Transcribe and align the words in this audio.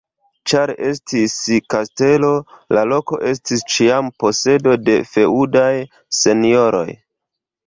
Ĉar 0.51 0.71
estis 0.91 1.35
kastelo, 1.73 2.31
la 2.77 2.85
loko 2.93 3.19
estis 3.33 3.63
ĉiam 3.75 4.11
posedo 4.25 4.75
de 4.89 4.97
feŭdaj 5.13 5.69
senjoroj. 6.23 6.87